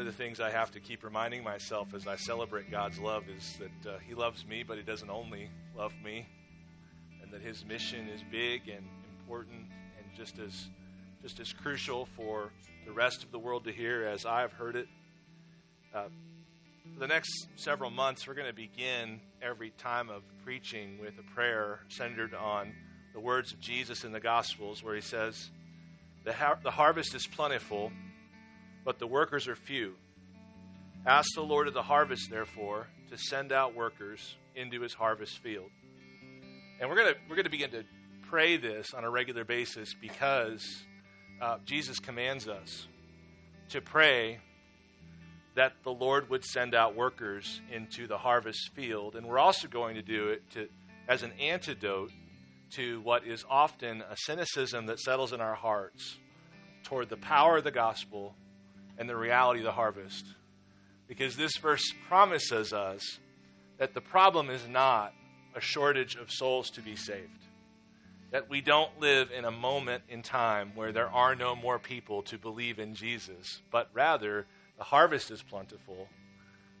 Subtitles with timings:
[0.00, 3.24] One of the things I have to keep reminding myself as I celebrate God's love
[3.28, 6.26] is that uh, He loves me, but He doesn't only love me,
[7.22, 8.82] and that His mission is big and
[9.18, 9.66] important
[9.98, 10.70] and just as
[11.20, 12.50] just as crucial for
[12.86, 14.88] the rest of the world to hear as I've heard it.
[15.94, 16.04] Uh,
[16.94, 21.34] for the next several months, we're going to begin every time of preaching with a
[21.34, 22.72] prayer centered on
[23.12, 25.50] the words of Jesus in the Gospels, where He says,
[26.24, 27.92] "The, har- the harvest is plentiful."
[28.84, 29.94] But the workers are few.
[31.06, 35.70] Ask the Lord of the harvest, therefore, to send out workers into his harvest field.
[36.80, 37.84] And we're going to we're going to begin to
[38.28, 40.84] pray this on a regular basis because
[41.40, 42.86] uh, Jesus commands us
[43.70, 44.38] to pray
[45.54, 49.16] that the Lord would send out workers into the harvest field.
[49.16, 50.68] And we're also going to do it to,
[51.08, 52.12] as an antidote
[52.72, 56.18] to what is often a cynicism that settles in our hearts
[56.84, 58.34] toward the power of the gospel
[59.00, 60.26] and the reality of the harvest.
[61.08, 63.18] Because this verse promises us
[63.78, 65.14] that the problem is not
[65.56, 67.46] a shortage of souls to be saved.
[68.30, 72.22] That we don't live in a moment in time where there are no more people
[72.24, 76.06] to believe in Jesus, but rather the harvest is plentiful.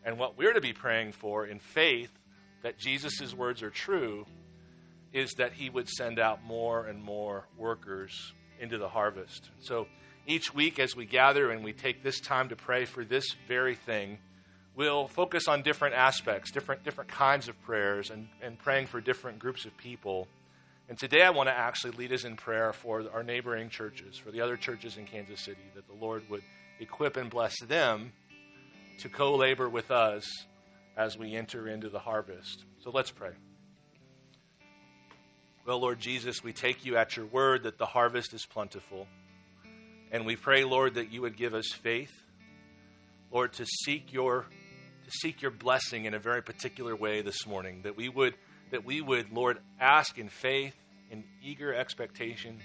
[0.04, 2.12] And what we're to be praying for in faith
[2.62, 4.26] that Jesus' words are true
[5.12, 9.48] is that he would send out more and more workers into the harvest.
[9.60, 9.86] So
[10.26, 13.74] each week as we gather and we take this time to pray for this very
[13.74, 14.18] thing,
[14.74, 19.38] we'll focus on different aspects, different, different kinds of prayers, and, and praying for different
[19.38, 20.28] groups of people.
[20.88, 24.30] And today I want to actually lead us in prayer for our neighboring churches, for
[24.30, 26.42] the other churches in Kansas City, that the Lord would
[26.80, 28.12] equip and bless them
[28.98, 30.24] to co labor with us
[30.96, 32.64] as we enter into the harvest.
[32.82, 33.30] So let's pray.
[35.66, 39.06] Well, Lord Jesus, we take you at your word that the harvest is plentiful.
[40.12, 42.12] And we pray, Lord, that you would give us faith,
[43.30, 44.46] Lord, to seek your
[45.04, 47.82] to seek your blessing in a very particular way this morning.
[47.82, 48.34] That we would
[48.70, 50.74] that we would, Lord, ask in faith,
[51.10, 52.58] in eager expectation,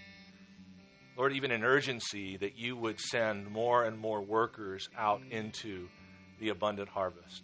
[1.17, 5.87] Lord, even in urgency, that you would send more and more workers out into
[6.39, 7.43] the abundant harvest.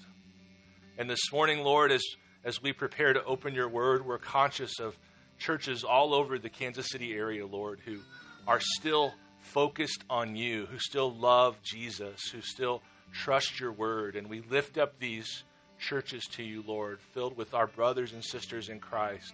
[0.98, 2.04] And this morning, Lord, as
[2.44, 4.98] as we prepare to open your word, we're conscious of
[5.38, 8.00] churches all over the Kansas City area, Lord, who
[8.48, 12.82] are still focused on you, who still love Jesus, who still
[13.12, 14.16] trust your word.
[14.16, 15.44] And we lift up these
[15.80, 19.34] churches to you, Lord, filled with our brothers and sisters in Christ.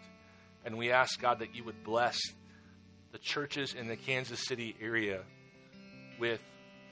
[0.66, 2.18] And we ask, God, that you would bless
[3.12, 5.22] the churches in the Kansas City area
[6.20, 6.42] with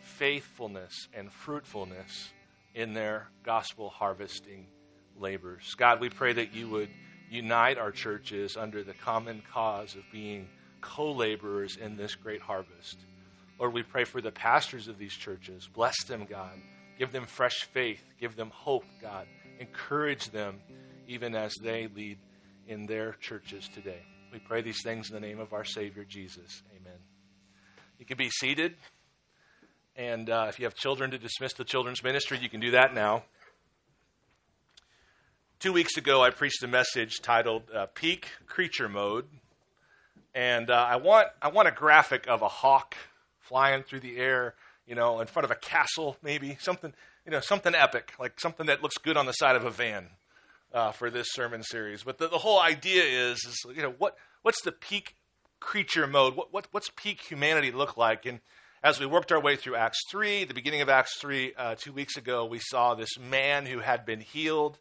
[0.01, 2.31] faithfulness and fruitfulness
[2.73, 4.67] in their gospel harvesting
[5.19, 5.73] labors.
[5.75, 6.89] God, we pray that you would
[7.29, 10.47] unite our churches under the common cause of being
[10.85, 12.97] co laborers in this great harvest.
[13.59, 15.68] Lord, we pray for the pastors of these churches.
[15.73, 16.62] Bless them, God.
[17.00, 18.03] Give them fresh faith.
[18.19, 19.28] Give them hope, God.
[19.59, 20.59] Encourage them
[21.07, 22.19] even as they lead
[22.68, 24.01] in their churches today.
[24.31, 26.62] We pray these things in the name of our Savior, Jesus.
[26.79, 27.00] Amen.
[27.97, 28.75] You can be seated.
[29.95, 32.94] And uh, if you have children to dismiss the children's ministry, you can do that
[32.94, 33.24] now.
[35.59, 39.25] Two weeks ago, I preached a message titled uh, Peak Creature Mode.
[40.35, 42.96] And uh, I, want, I want a graphic of a hawk
[43.40, 44.53] flying through the air,
[44.85, 46.94] you know, in front of a castle, maybe something,
[47.25, 50.07] you know, something epic, like something that looks good on the side of a van
[50.74, 52.03] uh, for this sermon series.
[52.03, 55.16] But the, the whole idea is, is, you know, what what's the peak
[55.62, 56.35] creature mode?
[56.35, 58.25] What, what what's peak humanity look like?
[58.25, 58.41] And
[58.84, 61.94] as we worked our way through Acts three, the beginning of Acts three, uh, two
[61.94, 64.78] weeks ago, we saw this man who had been healed,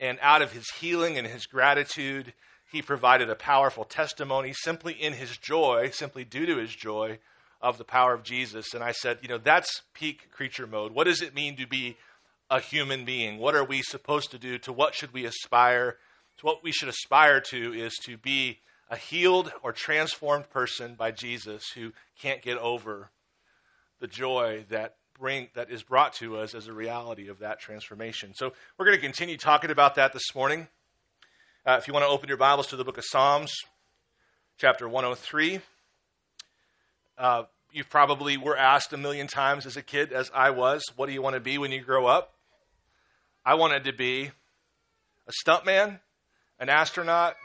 [0.00, 2.32] and out of his healing and his gratitude,
[2.70, 7.18] he provided a powerful testimony simply in his joy, simply due to his joy
[7.60, 8.74] of the power of Jesus.
[8.74, 10.92] And I said, you know, that's peak creature mode.
[10.92, 11.96] What does it mean to be
[12.50, 13.38] a human being?
[13.38, 14.58] What are we supposed to do?
[14.58, 15.96] To what should we aspire?
[16.38, 18.58] To what we should aspire to is to be
[18.90, 23.10] a healed or transformed person by Jesus who can't get over
[24.00, 28.32] the joy that bring that is brought to us as a reality of that transformation.
[28.34, 30.68] So we're going to continue talking about that this morning.
[31.68, 33.54] Uh, if you want to open your Bibles to the book of Psalms,
[34.56, 35.60] chapter 103.
[37.18, 37.42] Uh,
[37.72, 41.12] you probably were asked a million times as a kid, as I was, what do
[41.12, 42.32] you want to be when you grow up?
[43.44, 44.30] I wanted to be
[45.26, 46.00] a stuntman,
[46.58, 47.36] an astronaut,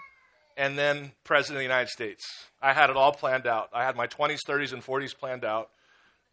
[0.55, 2.23] and then president of the United States.
[2.61, 3.71] I had it all planned out.
[3.73, 5.69] I had my 20s, 30s, and 40s planned out.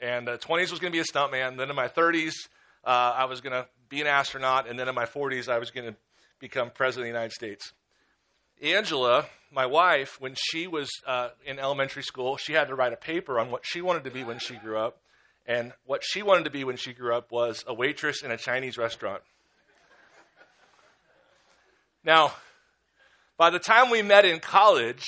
[0.00, 1.56] And uh, 20s was going to be a stuntman.
[1.56, 2.34] Then in my 30s,
[2.84, 4.68] uh, I was going to be an astronaut.
[4.68, 5.96] And then in my 40s, I was going to
[6.38, 7.72] become president of the United States.
[8.60, 12.96] Angela, my wife, when she was uh, in elementary school, she had to write a
[12.96, 14.98] paper on what she wanted to be when she grew up.
[15.46, 18.36] And what she wanted to be when she grew up was a waitress in a
[18.36, 19.22] Chinese restaurant.
[22.04, 22.32] Now,
[23.36, 25.04] by the time we met in college,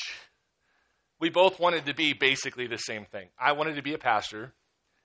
[1.21, 3.29] we both wanted to be basically the same thing.
[3.39, 4.53] I wanted to be a pastor,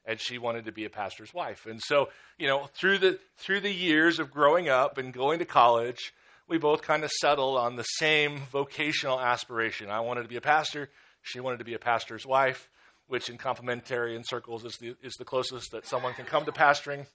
[0.06, 1.66] and she wanted to be a pastor's wife.
[1.66, 5.46] And so, you know, through the through the years of growing up and going to
[5.46, 6.14] college,
[6.48, 9.90] we both kind of settled on the same vocational aspiration.
[9.90, 10.90] I wanted to be a pastor,
[11.22, 12.70] she wanted to be a pastor's wife,
[13.08, 17.06] which in complementarian circles is the is the closest that someone can come to pastoring.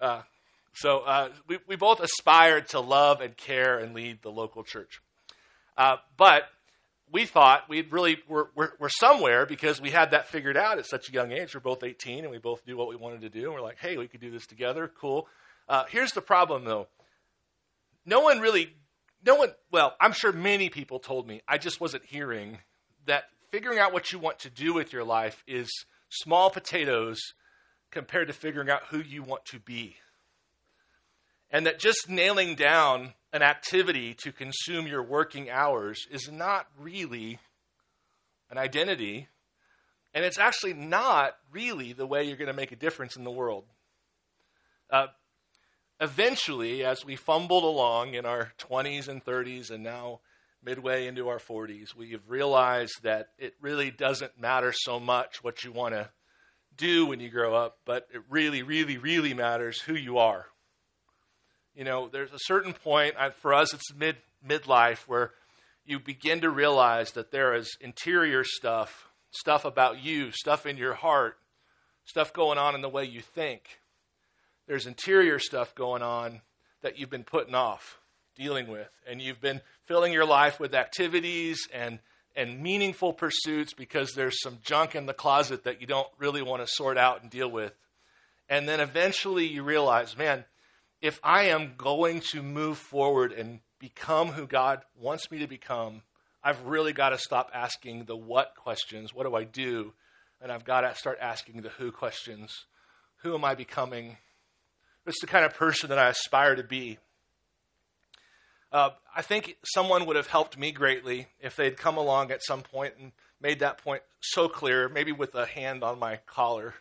[0.00, 0.22] Uh,
[0.74, 5.02] so uh, we, we both aspired to love and care and lead the local church.
[5.76, 6.44] Uh, but
[7.10, 10.86] we thought we really were, were, were, somewhere because we had that figured out at
[10.86, 11.54] such a young age.
[11.54, 13.44] We're both 18 and we both knew what we wanted to do.
[13.44, 14.90] And we're like, hey, we could do this together.
[14.98, 15.28] Cool.
[15.68, 16.88] Uh, here's the problem, though.
[18.06, 18.74] No one really,
[19.24, 22.58] no one, well, I'm sure many people told me, I just wasn't hearing
[23.06, 25.70] that figuring out what you want to do with your life is
[26.08, 27.20] small potatoes
[27.90, 29.96] compared to figuring out who you want to be.
[31.50, 37.38] And that just nailing down an activity to consume your working hours is not really
[38.50, 39.28] an identity.
[40.14, 43.30] And it's actually not really the way you're going to make a difference in the
[43.30, 43.64] world.
[44.90, 45.06] Uh,
[46.02, 50.20] eventually, as we fumbled along in our 20s and 30s and now
[50.62, 55.64] midway into our 40s, we have realized that it really doesn't matter so much what
[55.64, 56.10] you want to
[56.76, 60.46] do when you grow up, but it really, really, really matters who you are
[61.74, 64.16] you know, there's a certain point, for us, it's mid
[64.46, 65.32] midlife, where
[65.84, 70.94] you begin to realize that there is interior stuff, stuff about you, stuff in your
[70.94, 71.38] heart,
[72.04, 73.80] stuff going on in the way you think.
[74.66, 76.40] There's interior stuff going on
[76.82, 77.98] that you've been putting off,
[78.36, 81.98] dealing with, and you've been filling your life with activities and
[82.34, 86.62] and meaningful pursuits because there's some junk in the closet that you don't really want
[86.62, 87.74] to sort out and deal with.
[88.48, 90.44] And then eventually you realize, man,
[91.00, 96.02] if I am going to move forward and become who God wants me to become,
[96.42, 99.12] I've really got to stop asking the what questions.
[99.12, 99.92] What do I do?
[100.40, 102.66] And I've got to start asking the who questions.
[103.22, 104.16] Who am I becoming?
[105.04, 106.98] What's the kind of person that I aspire to be?
[108.70, 112.62] Uh, I think someone would have helped me greatly if they'd come along at some
[112.62, 116.74] point and made that point so clear, maybe with a hand on my collar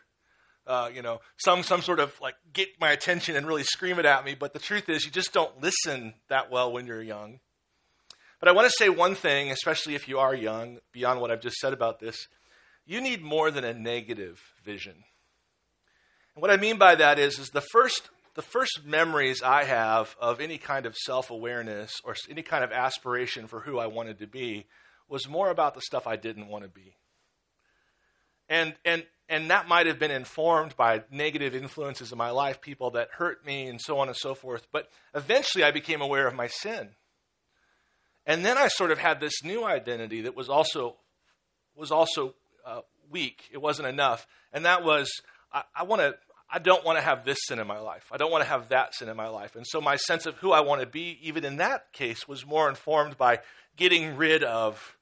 [0.68, 4.06] uh, you know, some some sort of like get my attention and really scream it
[4.06, 4.36] at me.
[4.36, 7.40] But the truth is, you just don't listen that well when you're young.
[8.40, 11.42] But I want to say one thing, especially if you are young, beyond what I've
[11.42, 12.28] just said about this.
[12.86, 15.04] You need more than a negative vision.
[16.36, 20.16] And what I mean by that is, is the first the first memories I have
[20.20, 24.20] of any kind of self awareness or any kind of aspiration for who I wanted
[24.20, 24.68] to be
[25.10, 26.96] was more about the stuff I didn't want to be.
[28.48, 32.92] And and and that might have been informed by negative influences in my life, people
[32.92, 34.68] that hurt me, and so on and so forth.
[34.72, 36.90] But eventually I became aware of my sin.
[38.26, 40.98] And then I sort of had this new identity that was also,
[41.76, 42.36] was also
[42.66, 43.50] uh, weak.
[43.52, 44.28] It wasn't enough.
[44.52, 45.10] And that was
[45.54, 46.16] I, I want to.
[46.54, 48.10] I don't want to have this sin in my life.
[48.12, 49.56] I don't want to have that sin in my life.
[49.56, 52.46] And so my sense of who I want to be, even in that case, was
[52.46, 53.40] more informed by
[53.78, 54.98] getting rid of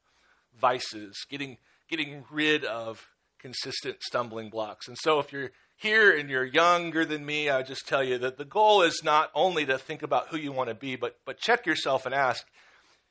[0.61, 1.57] vices, getting,
[1.89, 3.07] getting rid of
[3.39, 4.87] consistent stumbling blocks.
[4.87, 8.37] And so if you're here and you're younger than me, I just tell you that
[8.37, 11.39] the goal is not only to think about who you want to be, but, but
[11.39, 12.45] check yourself and ask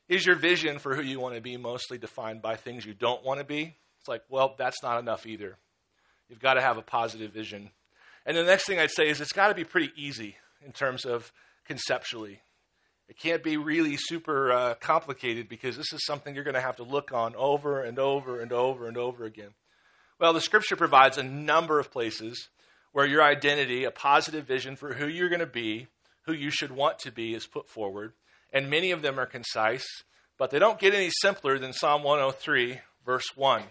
[0.07, 3.23] is your vision for who you want to be mostly defined by things you don't
[3.23, 3.75] want to be?
[3.99, 5.57] It's like, well, that's not enough either.
[6.29, 7.71] You've got to have a positive vision.
[8.25, 11.05] And the next thing I'd say is it's got to be pretty easy in terms
[11.05, 11.31] of
[11.65, 12.41] conceptually.
[13.07, 16.75] It can't be really super uh, complicated because this is something you're going to have
[16.75, 19.49] to look on over and over and over and over again.
[20.19, 22.49] Well, the scripture provides a number of places
[22.91, 25.87] where your identity, a positive vision for who you're going to be,
[26.23, 28.13] who you should want to be, is put forward.
[28.53, 29.87] And many of them are concise,
[30.37, 33.63] but they don't get any simpler than Psalm 103, verse 1.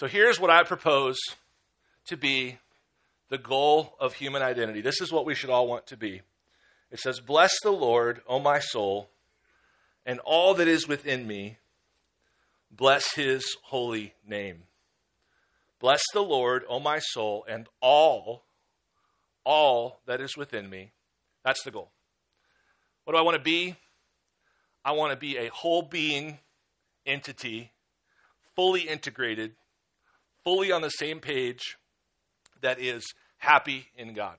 [0.00, 1.18] So here's what I propose
[2.06, 2.56] to be
[3.28, 4.80] the goal of human identity.
[4.80, 6.22] This is what we should all want to be.
[6.90, 9.10] It says, Bless the Lord, O my soul,
[10.06, 11.58] and all that is within me.
[12.70, 14.62] Bless his holy name.
[15.78, 18.44] Bless the Lord, O my soul, and all,
[19.44, 20.92] all that is within me.
[21.44, 21.90] That's the goal.
[23.04, 23.76] What do I want to be?
[24.82, 26.38] I want to be a whole being
[27.04, 27.72] entity,
[28.56, 29.56] fully integrated,
[30.44, 31.76] fully on the same page,
[32.60, 34.36] that is happy in God.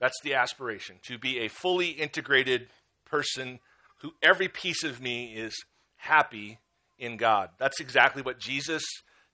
[0.00, 2.68] That's the aspiration, to be a fully integrated
[3.04, 3.60] person
[3.98, 5.54] who every piece of me is
[5.96, 6.58] happy
[6.98, 7.50] in God.
[7.58, 8.82] That's exactly what Jesus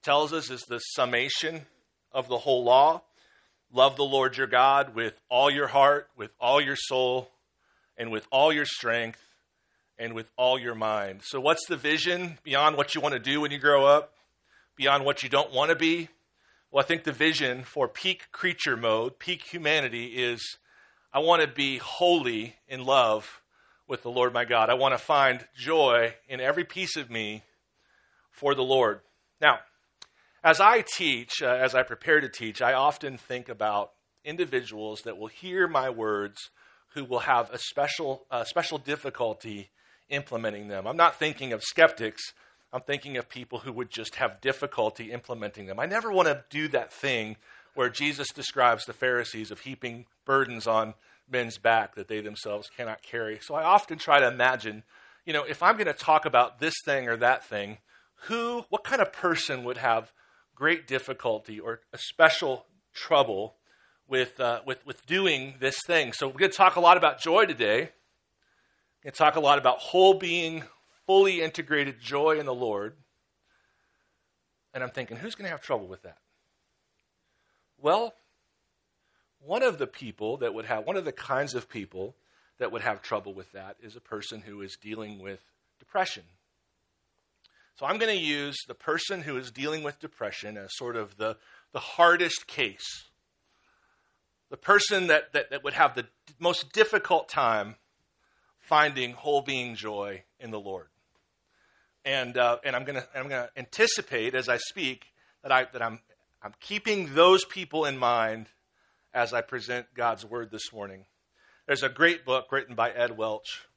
[0.03, 1.65] tells us is the summation
[2.11, 3.01] of the whole law.
[3.71, 7.31] Love the Lord your God with all your heart, with all your soul,
[7.97, 9.21] and with all your strength,
[9.97, 11.21] and with all your mind.
[11.23, 14.13] So, what's the vision beyond what you want to do when you grow up,
[14.79, 16.07] beyond what you don't want to be?
[16.71, 20.57] Well, I think the vision for peak creature mode, peak humanity, is
[21.11, 23.41] I want to be wholly in love
[23.89, 24.69] with the Lord my God.
[24.69, 27.43] I want to find joy in every piece of me
[28.31, 29.01] for the Lord.
[29.41, 29.59] Now,
[30.45, 33.91] as I teach, uh, as I prepare to teach, I often think about
[34.23, 36.51] individuals that will hear my words
[36.93, 39.71] who will have a special, uh, special difficulty
[40.07, 40.87] implementing them.
[40.87, 42.31] I'm not thinking of skeptics.
[42.71, 45.79] I'm thinking of people who would just have difficulty implementing them.
[45.79, 47.37] I never want to do that thing
[47.73, 50.93] where Jesus describes the Pharisees of heaping burdens on
[51.31, 53.39] men's back that they themselves cannot carry.
[53.41, 54.83] So I often try to imagine,
[55.25, 57.77] you know, if I'm going to talk about this thing or that thing,
[58.23, 60.11] who, what kind of person would have
[60.55, 63.55] great difficulty or a special trouble
[64.07, 66.13] with, uh, with, with doing this thing.
[66.13, 67.91] So, we're going to talk a lot about joy today.
[68.99, 70.63] We're going to talk a lot about whole being,
[71.09, 72.93] fully integrated joy in the Lord.
[74.75, 76.19] And I'm thinking, who's going to have trouble with that?
[77.81, 78.13] Well,
[79.39, 82.15] one of the people that would have, one of the kinds of people
[82.59, 85.41] that would have trouble with that is a person who is dealing with
[85.79, 86.21] depression.
[87.79, 91.17] So I'm going to use the person who is dealing with depression as sort of
[91.17, 91.37] the,
[91.71, 93.09] the hardest case.
[94.51, 96.05] The person that, that, that would have the
[96.37, 97.77] most difficult time
[98.59, 100.89] finding whole being joy in the Lord.
[102.05, 105.07] And, uh, and I'm to I'm to anticipate as I speak
[105.43, 105.99] that, I, that I'm,
[106.41, 108.47] I'm keeping those people in mind
[109.13, 111.05] as I present God's word this morning.
[111.67, 113.67] There's a great book written by Ed Welch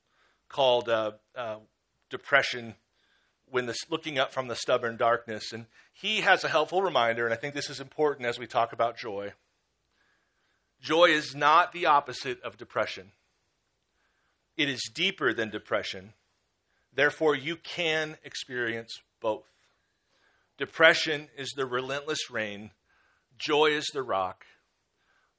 [0.48, 1.56] called uh, uh,
[2.10, 2.74] Depression
[3.50, 5.52] when the, looking up from the stubborn darkness.
[5.52, 8.72] And he has a helpful reminder, and I think this is important as we talk
[8.72, 9.32] about joy.
[10.80, 13.12] Joy is not the opposite of depression,
[14.56, 16.14] it is deeper than depression.
[16.94, 19.44] Therefore, you can experience both.
[20.58, 22.70] Depression is the relentless rain,
[23.38, 24.44] joy is the rock.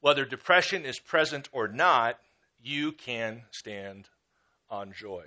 [0.02, 2.20] Whether depression is present or not,
[2.62, 4.10] you can stand
[4.70, 5.26] on joy.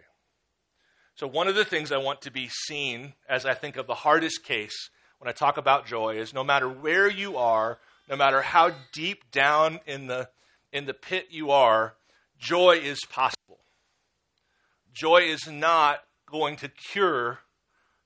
[1.15, 3.95] So, one of the things I want to be seen as I think of the
[3.95, 7.79] hardest case when I talk about joy is no matter where you are,
[8.09, 10.29] no matter how deep down in the,
[10.73, 11.95] in the pit you are,
[12.39, 13.61] joy is possible.
[14.93, 17.41] Joy is not going to cure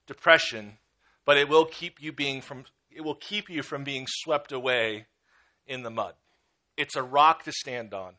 [0.07, 0.77] depression,
[1.25, 5.05] but it will keep you being from it will keep you from being swept away
[5.65, 6.13] in the mud.
[6.75, 8.15] It's a rock to stand on.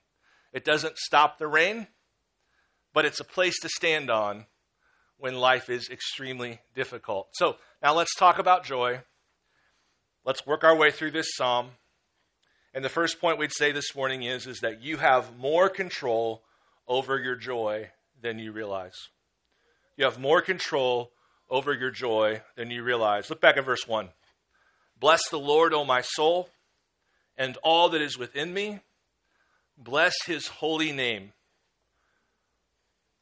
[0.52, 1.88] It doesn't stop the rain,
[2.94, 4.46] but it's a place to stand on
[5.18, 7.28] when life is extremely difficult.
[7.34, 9.00] So now let's talk about joy.
[10.24, 11.70] Let's work our way through this psalm.
[12.74, 16.42] And the first point we'd say this morning is, is that you have more control
[16.88, 17.90] over your joy
[18.20, 18.96] than you realize.
[20.02, 21.12] You have more control
[21.48, 23.30] over your joy than you realize.
[23.30, 24.08] Look back at verse 1.
[24.98, 26.48] Bless the Lord, O my soul,
[27.36, 28.80] and all that is within me.
[29.78, 31.34] Bless his holy name.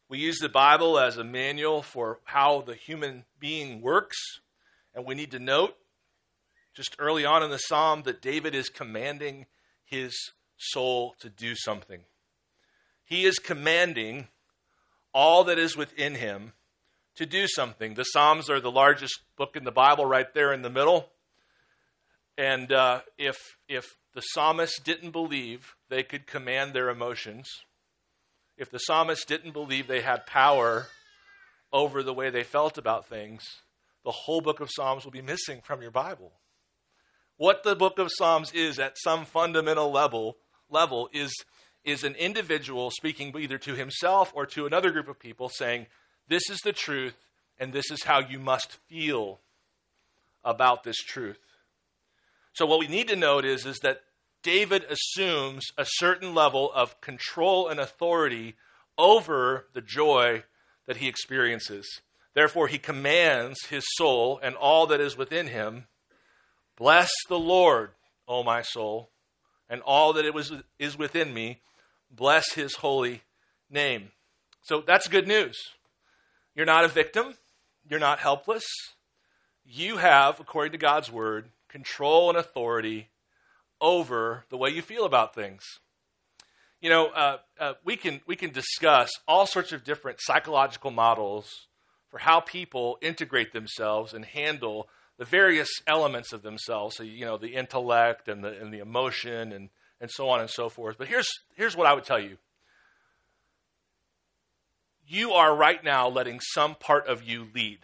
[0.09, 4.17] We use the Bible as a manual for how the human being works.
[4.95, 5.77] And we need to note,
[6.75, 9.45] just early on in the psalm, that David is commanding
[9.85, 10.17] his
[10.57, 12.01] soul to do something.
[13.05, 14.29] He is commanding
[15.13, 16.55] all that is within him
[17.21, 17.93] to do something.
[17.95, 21.11] The Psalms are the largest book in the Bible, right there in the middle.
[22.39, 23.37] And uh, if,
[23.69, 23.85] if
[24.15, 27.47] the psalmist didn't believe they could command their emotions,
[28.57, 30.87] if the psalmist didn't believe they had power
[31.71, 33.45] over the way they felt about things,
[34.03, 36.33] the whole book of Psalms will be missing from your Bible.
[37.37, 40.39] What the book of Psalms is at some fundamental level
[40.71, 41.35] level is
[41.85, 45.87] is an individual speaking either to himself or to another group of people saying,
[46.31, 47.17] This is the truth,
[47.59, 49.41] and this is how you must feel
[50.45, 51.41] about this truth.
[52.53, 54.03] So, what we need to note is, is that
[54.45, 58.55] David assumes a certain level of control and authority
[58.97, 60.45] over the joy
[60.87, 62.01] that he experiences.
[62.33, 65.87] Therefore, he commands his soul and all that is within him
[66.77, 67.91] Bless the Lord,
[68.27, 69.11] O my soul,
[69.69, 71.61] and all that it was, is within me.
[72.11, 73.23] Bless his holy
[73.69, 74.13] name.
[74.63, 75.59] So that's good news.
[76.55, 77.35] You're not a victim,
[77.89, 78.65] you're not helpless.
[79.65, 83.09] You have, according to God's word, control and authority
[83.81, 85.63] over the way you feel about things.
[86.81, 91.69] You know, uh, uh, we, can, we can discuss all sorts of different psychological models
[92.09, 94.89] for how people integrate themselves and handle
[95.19, 99.53] the various elements of themselves, so, you know, the intellect and the, and the emotion
[99.53, 99.69] and,
[100.01, 100.97] and so on and so forth.
[100.97, 102.39] But here's, here's what I would tell you
[105.11, 107.81] you are right now letting some part of you lead.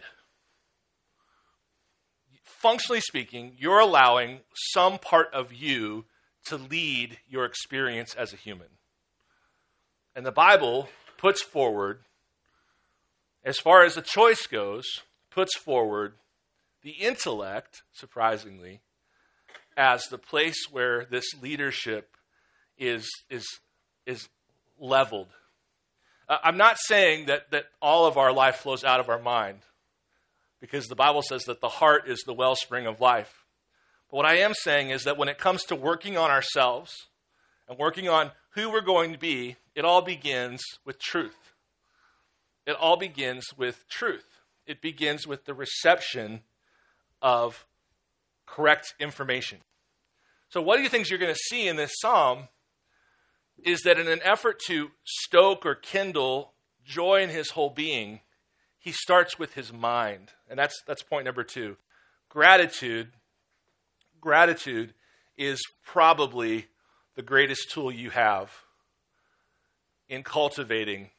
[2.43, 6.05] Functionally speaking, you're allowing some part of you
[6.45, 8.67] to lead your experience as a human.
[10.15, 11.99] And the Bible puts forward,
[13.43, 14.85] as far as the choice goes,
[15.29, 16.13] puts forward
[16.81, 18.79] the intellect, surprisingly,
[19.75, 22.15] as the place where this leadership
[22.77, 23.45] is, is,
[24.05, 24.29] is
[24.79, 25.27] leveled.
[26.29, 29.59] Uh, I'm not saying that, that all of our life flows out of our mind,
[30.59, 33.45] because the Bible says that the heart is the wellspring of life.
[34.09, 36.93] But what I am saying is that when it comes to working on ourselves
[37.67, 41.53] and working on who we're going to be, it all begins with truth.
[42.65, 44.25] It all begins with truth.
[44.65, 46.41] It begins with the reception
[47.21, 47.65] of
[48.45, 49.59] correct information.
[50.49, 52.47] So, what of the things you're going to see in this psalm
[53.63, 56.53] is that in an effort to stoke or kindle
[56.85, 58.21] joy in his whole being,
[58.77, 60.31] he starts with his mind.
[60.49, 61.77] And that's, that's point number two.
[62.29, 63.09] Gratitude,
[64.21, 64.93] gratitude
[65.37, 66.67] is probably
[67.15, 68.51] the greatest tool you have
[70.07, 71.09] in cultivating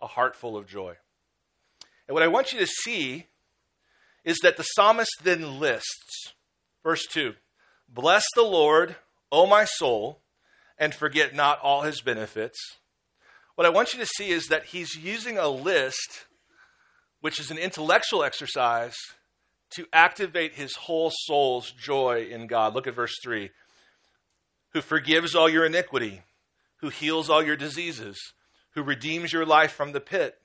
[0.00, 0.94] a heart full of joy.
[2.06, 3.26] And what I want you to see
[4.24, 6.34] is that the psalmist then lists,
[6.82, 7.34] verse 2
[7.88, 8.96] Bless the Lord,
[9.32, 10.20] O my soul,
[10.78, 12.58] and forget not all his benefits.
[13.54, 16.26] What I want you to see is that he's using a list,
[17.20, 18.96] which is an intellectual exercise,
[19.70, 22.74] to activate his whole soul's joy in God.
[22.74, 23.50] Look at verse 3
[24.72, 26.22] Who forgives all your iniquity,
[26.76, 28.16] who heals all your diseases,
[28.74, 30.38] who redeems your life from the pit,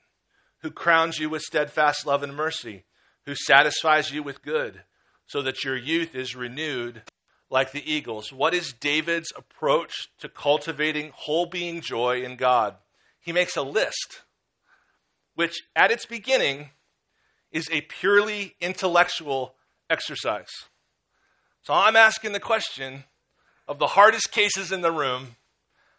[0.61, 2.85] who crowns you with steadfast love and mercy
[3.25, 4.83] who satisfies you with good,
[5.27, 7.03] so that your youth is renewed
[7.53, 8.33] like the eagles.
[8.33, 12.75] What is David's approach to cultivating whole being joy in God?
[13.19, 14.23] He makes a list,
[15.35, 16.71] which at its beginning
[17.51, 19.53] is a purely intellectual
[19.87, 20.49] exercise.
[21.61, 23.03] So I'm asking the question
[23.67, 25.35] of the hardest cases in the room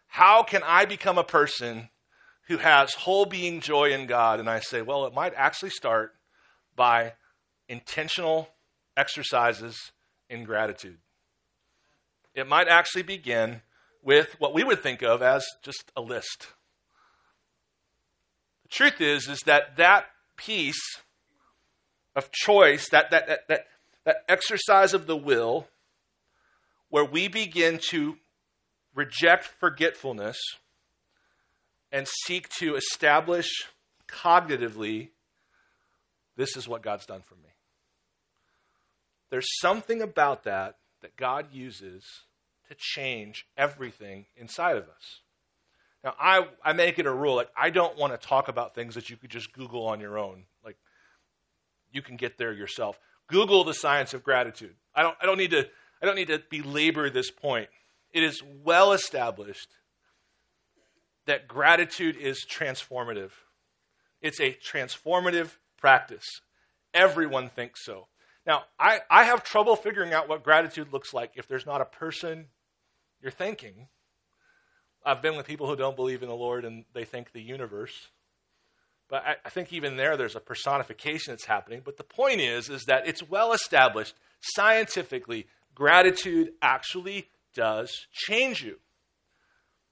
[0.07, 1.89] how can I become a person
[2.47, 4.39] who has whole being joy in God?
[4.41, 6.13] And I say, well, it might actually start
[6.75, 7.13] by
[7.67, 8.49] intentional
[8.95, 9.91] exercises
[10.29, 10.97] in gratitude.
[12.35, 13.61] It might actually begin
[14.03, 16.47] with what we would think of as just a list.
[18.63, 20.05] The truth is, is that that
[20.37, 20.81] piece
[22.15, 23.67] of choice, that, that, that, that,
[24.03, 25.67] that exercise of the will,
[26.89, 28.17] where we begin to
[28.93, 30.37] reject forgetfulness
[31.91, 33.49] and seek to establish
[34.07, 35.09] cognitively
[36.37, 37.49] this is what God's done for me.
[39.29, 42.03] There's something about that that God uses
[42.67, 45.21] to change everything inside of us.
[46.03, 48.95] Now, I, I make it a rule, like, I don't want to talk about things
[48.95, 50.45] that you could just Google on your own.
[50.63, 50.77] Like,
[51.91, 52.99] you can get there yourself.
[53.27, 54.73] Google the science of gratitude.
[54.95, 55.67] I don't, I don't, need, to,
[56.01, 57.69] I don't need to belabor this point.
[58.11, 59.69] It is well established
[61.27, 63.29] that gratitude is transformative.
[64.23, 66.25] It's a transformative practice.
[66.95, 68.07] Everyone thinks so.
[68.45, 71.85] Now, I, I have trouble figuring out what gratitude looks like if there's not a
[71.85, 72.45] person
[73.21, 73.87] you're thanking.
[75.03, 78.09] I've been with people who don't believe in the Lord and they think the universe.
[79.09, 81.81] But I, I think even there, there's a personification that's happening.
[81.83, 88.77] But the point is, is that it's well established scientifically, gratitude actually does change you.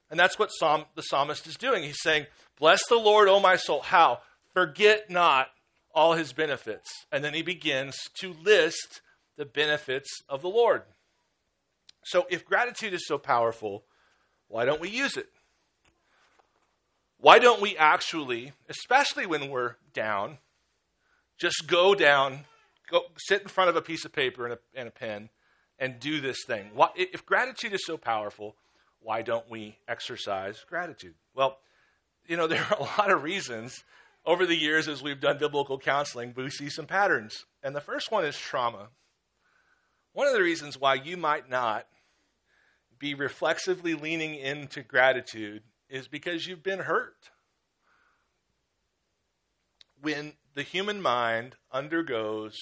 [0.10, 1.84] And that's what Psalm, the psalmist is doing.
[1.84, 2.28] He's saying,
[2.60, 3.82] Bless the Lord, O my soul.
[3.82, 4.20] How?
[4.54, 5.48] Forget not
[5.94, 7.06] all his benefits.
[7.12, 9.02] And then he begins to list
[9.38, 10.84] the benefits of the Lord.
[12.04, 13.84] So, if gratitude is so powerful,
[14.48, 15.30] why don't we use it?
[17.18, 20.40] Why don't we actually, especially when we're down,
[21.38, 22.42] just go down,
[22.92, 25.30] go sit in front of a piece of paper and a, and a pen
[25.80, 26.72] and do this thing?
[26.74, 28.58] Why, if gratitude is so powerful,
[29.00, 31.14] why don't we exercise gratitude?
[31.34, 31.60] Well,
[32.28, 33.84] you know, there are a lot of reasons
[34.26, 37.46] over the years as we've done biblical counseling, we see some patterns.
[37.62, 38.90] And the first one is trauma.
[40.14, 41.88] One of the reasons why you might not
[43.00, 47.32] be reflexively leaning into gratitude is because you've been hurt.
[50.02, 52.56] When the human mind undergoes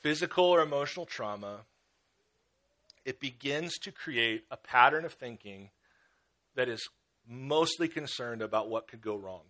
[0.00, 1.60] physical or emotional trauma,
[3.04, 5.70] it begins to create a pattern of thinking
[6.54, 6.88] that is
[7.28, 9.42] mostly concerned about what could go wrong.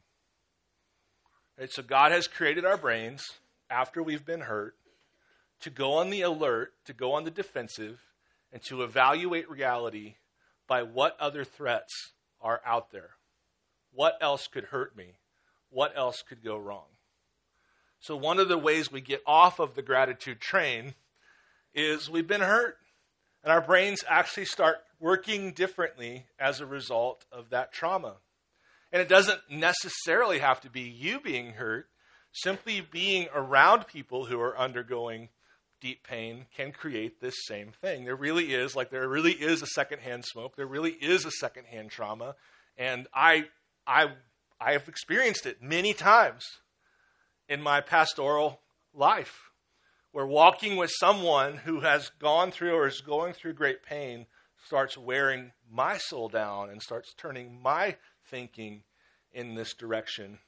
[1.60, 3.34] Right, so God has created our brains
[3.68, 4.76] after we've been hurt
[5.60, 8.00] to go on the alert, to go on the defensive,
[8.50, 10.14] and to evaluate reality
[10.66, 13.10] by what other threats are out there.
[13.92, 15.18] What else could hurt me?
[15.68, 16.86] What else could go wrong?
[18.00, 20.94] So, one of the ways we get off of the gratitude train
[21.74, 22.78] is we've been hurt.
[23.44, 28.16] And our brains actually start working differently as a result of that trauma.
[28.92, 31.88] And it doesn't necessarily have to be you being hurt.
[32.32, 35.30] Simply being around people who are undergoing
[35.80, 38.04] deep pain can create this same thing.
[38.04, 40.56] There really is, like, there really is a secondhand smoke.
[40.56, 42.36] There really is a secondhand trauma.
[42.76, 43.46] And I,
[43.86, 44.12] I,
[44.60, 46.44] I have experienced it many times
[47.48, 48.60] in my pastoral
[48.94, 49.50] life
[50.12, 54.26] where walking with someone who has gone through or is going through great pain
[54.64, 57.96] starts wearing my soul down and starts turning my
[58.30, 58.82] thinking
[59.32, 60.38] in this direction.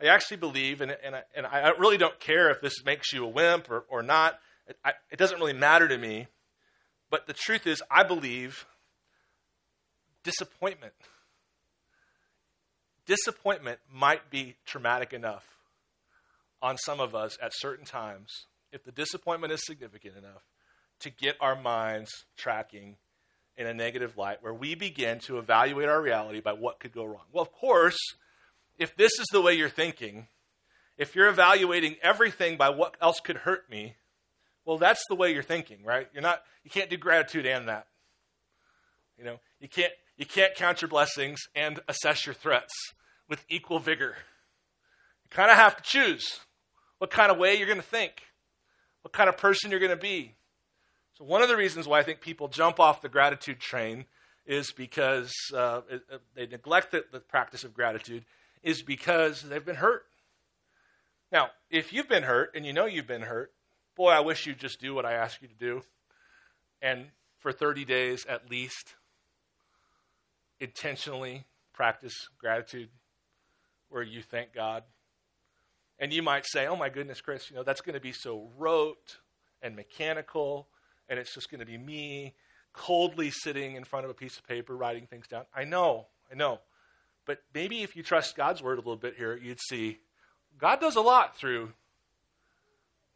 [0.00, 3.24] I actually believe, and, and, I, and I really don't care if this makes you
[3.24, 6.26] a wimp or, or not, it, I, it doesn't really matter to me.
[7.08, 8.66] But the truth is, I believe
[10.22, 10.92] disappointment.
[13.06, 15.46] Disappointment might be traumatic enough
[16.60, 18.30] on some of us at certain times,
[18.72, 20.42] if the disappointment is significant enough,
[21.00, 22.96] to get our minds tracking
[23.58, 27.04] in a negative light where we begin to evaluate our reality by what could go
[27.04, 27.24] wrong.
[27.32, 27.96] Well, of course,
[28.78, 30.26] if this is the way you're thinking,
[30.98, 33.96] if you're evaluating everything by what else could hurt me,
[34.64, 36.08] well, that's the way you're thinking, right?
[36.12, 37.86] You're not you can't do gratitude and that.
[39.18, 42.74] You know, you can't you can't count your blessings and assess your threats
[43.28, 44.16] with equal vigor.
[45.24, 46.40] You kind of have to choose
[46.98, 48.22] what kind of way you're going to think,
[49.02, 50.35] what kind of person you're going to be.
[51.18, 54.04] So, one of the reasons why I think people jump off the gratitude train
[54.44, 55.80] is because uh,
[56.34, 58.24] they neglect the, the practice of gratitude,
[58.62, 60.04] is because they've been hurt.
[61.32, 63.52] Now, if you've been hurt and you know you've been hurt,
[63.96, 65.82] boy, I wish you'd just do what I ask you to do.
[66.82, 67.06] And
[67.38, 68.94] for 30 days at least,
[70.60, 72.90] intentionally practice gratitude
[73.88, 74.84] where you thank God.
[75.98, 78.50] And you might say, oh my goodness, Chris, you know, that's going to be so
[78.58, 79.16] rote
[79.62, 80.68] and mechanical
[81.08, 82.34] and it's just going to be me
[82.72, 85.44] coldly sitting in front of a piece of paper writing things down.
[85.54, 86.60] I know, I know.
[87.24, 89.98] But maybe if you trust God's word a little bit here, you'd see
[90.58, 91.72] God does a lot through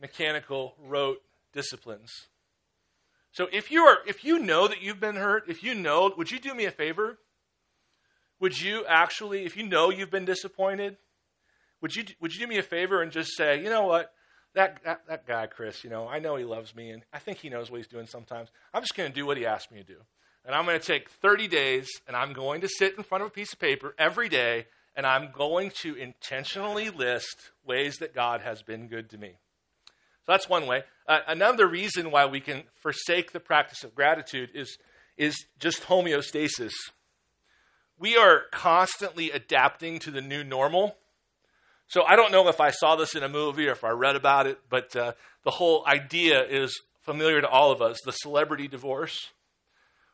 [0.00, 1.22] mechanical, rote
[1.52, 2.10] disciplines.
[3.32, 6.30] So if you are if you know that you've been hurt, if you know, would
[6.30, 7.18] you do me a favor?
[8.40, 10.96] Would you actually, if you know you've been disappointed,
[11.80, 14.12] would you would you do me a favor and just say, you know what?
[14.54, 17.38] That, that, that guy, Chris, you know, I know he loves me, and I think
[17.38, 18.48] he knows what he's doing sometimes.
[18.74, 19.98] I'm just going to do what he asked me to do.
[20.44, 23.28] And I'm going to take 30 days, and I'm going to sit in front of
[23.28, 28.40] a piece of paper every day, and I'm going to intentionally list ways that God
[28.40, 29.34] has been good to me.
[30.26, 30.82] So that's one way.
[31.06, 34.78] Uh, another reason why we can forsake the practice of gratitude is,
[35.16, 36.72] is just homeostasis.
[37.98, 40.96] We are constantly adapting to the new normal
[41.90, 44.14] so I don't know if I saw this in a movie or if I read
[44.14, 48.68] about it, but uh, the whole idea is familiar to all of us the celebrity
[48.68, 49.18] divorce,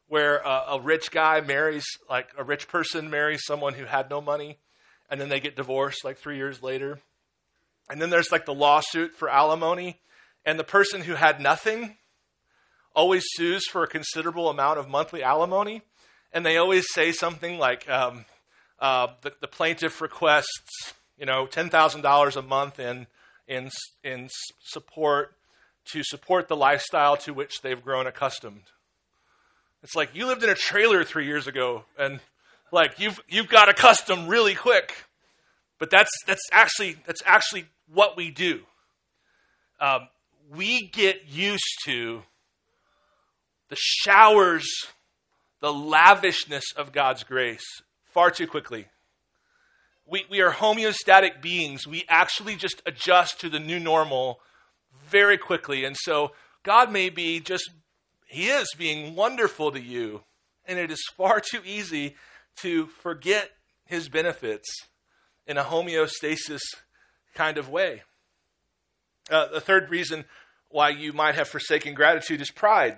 [0.09, 4.23] where uh, a rich guy marries, like a rich person marries someone who had no
[4.23, 4.59] money,
[5.11, 6.99] and then they get divorced like three years later.
[7.91, 10.01] And then there's like the lawsuit for alimony,
[10.47, 11.99] and the person who had nothing
[12.95, 15.83] always sues for a considerable amount of monthly alimony.
[16.33, 18.25] And they always say something like, um,
[18.79, 23.07] uh, the, the plaintiff requests you know, $10,000 a month in,
[23.49, 23.71] in,
[24.05, 24.29] in
[24.63, 25.35] support
[25.93, 28.65] to support the lifestyle to which they've grown accustomed.
[29.83, 32.21] It's like you lived in a trailer three years ago and
[32.73, 34.93] like you've, you've got accustomed really quick.
[35.79, 38.63] But that's, that's, actually, that's actually what we do.
[39.79, 40.09] Um,
[40.55, 42.23] we get used to
[43.69, 44.67] the showers,
[45.61, 47.65] the lavishness of God's grace
[48.13, 48.87] far too quickly
[50.07, 51.87] we, we are homeostatic beings.
[51.87, 54.41] We actually just adjust to the new normal
[55.09, 55.85] very quickly.
[55.85, 57.71] And so God may be just,
[58.27, 60.23] He is being wonderful to you.
[60.65, 62.17] And it is far too easy
[62.59, 63.51] to forget
[63.85, 64.69] His benefits
[65.47, 66.63] in a homeostasis
[67.35, 68.03] kind of way.
[69.31, 70.25] Uh, the third reason
[70.69, 72.97] why you might have forsaken gratitude is pride.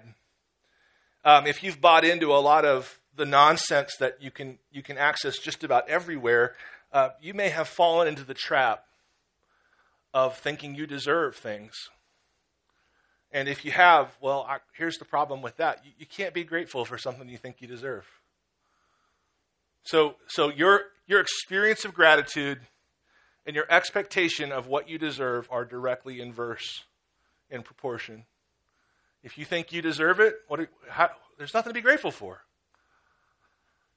[1.24, 4.96] Um, if you've bought into a lot of the nonsense that you can you can
[4.96, 6.54] access just about everywhere,
[6.92, 8.84] uh, you may have fallen into the trap
[10.14, 11.90] of thinking you deserve things.
[13.30, 15.84] And if you have, well, I, here's the problem with that.
[15.84, 18.06] You, you can't be grateful for something you think you deserve.
[19.82, 22.60] So, so your, your experience of gratitude
[23.46, 26.84] and your expectation of what you deserve are directly inverse
[27.50, 28.24] in proportion.
[29.22, 32.42] If you think you deserve it, what, how, there's nothing to be grateful for.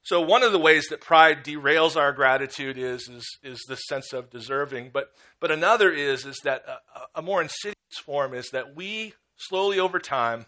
[0.03, 4.13] So one of the ways that pride derails our gratitude is is, is the sense
[4.13, 8.75] of deserving, but but another is is that a, a more insidious form is that
[8.75, 10.47] we slowly over time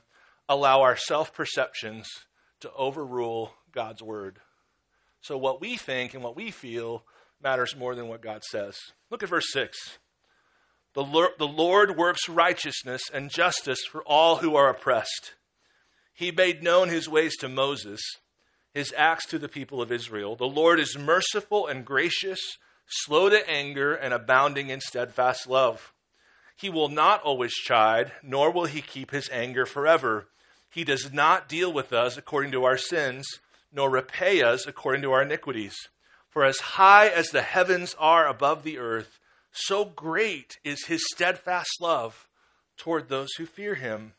[0.50, 2.08] allow our self perceptions
[2.62, 4.40] to overrule God's word.
[5.22, 7.06] So what we think and what we feel
[7.42, 8.78] matters more than what God says.
[9.12, 9.78] Look at verse six.
[10.96, 15.34] The Lord, the Lord works righteousness and justice for all who are oppressed.
[16.14, 18.02] He made known his ways to Moses
[18.74, 20.36] his acts to the people of Israel.
[20.36, 22.40] The Lord is merciful and gracious,
[22.88, 25.94] slow to anger, and abounding in steadfast love.
[26.56, 30.28] He will not always chide, nor will he keep his anger forever.
[30.70, 33.28] He does not deal with us according to our sins,
[33.72, 35.76] nor repay us according to our iniquities.
[36.30, 39.20] For as high as the heavens are above the earth,
[39.52, 42.28] so great is his steadfast love
[42.76, 44.14] toward those who fear him.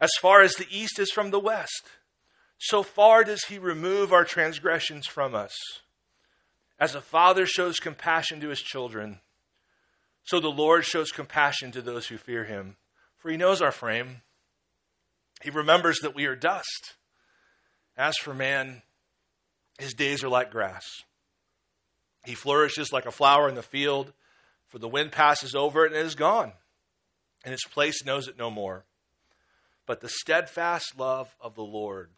[0.00, 1.84] As far as the east is from the west,
[2.64, 5.52] so far does he remove our transgressions from us.
[6.78, 9.18] As a father shows compassion to his children,
[10.22, 12.76] so the Lord shows compassion to those who fear him.
[13.18, 14.22] For he knows our frame.
[15.42, 16.94] He remembers that we are dust.
[17.96, 18.82] As for man,
[19.80, 20.86] his days are like grass.
[22.24, 24.12] He flourishes like a flower in the field,
[24.68, 26.52] for the wind passes over it and it is gone,
[27.44, 28.84] and its place knows it no more.
[29.84, 32.10] But the steadfast love of the Lord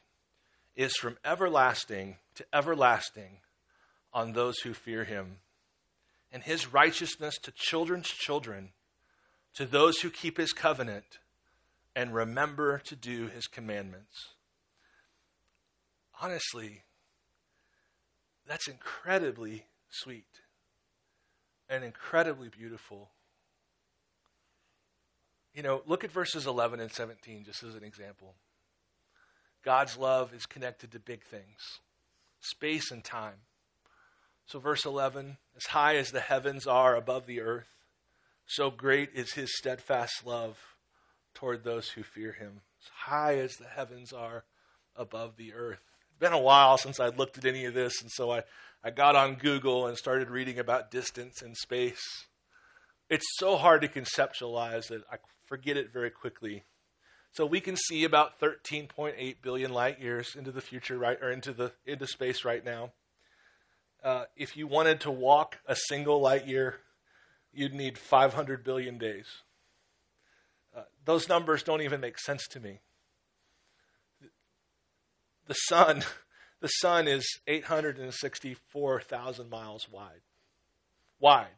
[0.77, 3.39] is from everlasting to everlasting
[4.13, 5.39] on those who fear him,
[6.33, 8.71] and his righteousness to children's children,
[9.55, 11.19] to those who keep his covenant
[11.97, 14.35] and remember to do his commandments.
[16.21, 16.83] Honestly,
[18.47, 20.27] that's incredibly sweet
[21.69, 23.11] and incredibly beautiful.
[25.55, 28.35] You know, look at verses 11 and 17 just as an example.
[29.65, 31.81] God's love is connected to big things
[32.41, 33.47] space and time.
[34.47, 37.75] So, verse 11 as high as the heavens are above the earth,
[38.47, 40.59] so great is his steadfast love
[41.33, 42.61] toward those who fear him.
[42.83, 44.45] As high as the heavens are
[44.97, 45.81] above the earth.
[46.11, 48.43] It's been a while since I'd looked at any of this, and so I,
[48.83, 52.27] I got on Google and started reading about distance and space.
[53.09, 56.65] It's so hard to conceptualize that I forget it very quickly.
[57.35, 61.53] So we can see about 13.8 billion light years into the future, right, or into
[61.53, 62.93] the into space right now.
[64.05, 66.77] Uh, if you wanted to walk a single light year,
[67.53, 69.27] you'd need 500 billion days.
[70.77, 72.79] Uh, those numbers don't even make sense to me.
[75.49, 76.05] The sun,
[76.61, 80.21] the sun is 864,000 miles wide.
[81.19, 81.49] Wide.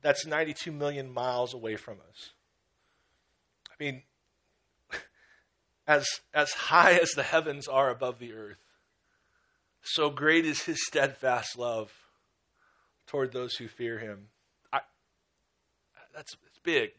[0.00, 2.30] That's 92 million miles away from us.
[3.80, 4.02] I mean,
[5.86, 8.60] as, as high as the heavens are above the earth,
[9.82, 11.90] so great is his steadfast love
[13.06, 14.28] toward those who fear him.
[14.70, 14.80] I,
[16.14, 16.90] that's it's big.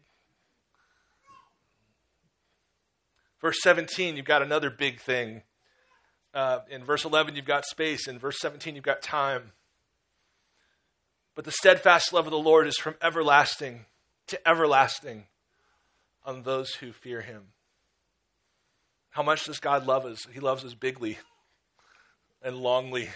[3.39, 5.43] Verse 17, you've got another big thing.
[6.33, 8.07] Uh, in verse 11, you've got space.
[8.07, 9.51] In verse 17, you've got time.
[11.35, 13.85] But the steadfast love of the Lord is from everlasting
[14.27, 15.25] to everlasting
[16.23, 17.47] on those who fear him.
[19.09, 20.25] How much does God love us?
[20.31, 21.17] He loves us bigly
[22.41, 23.09] and longly.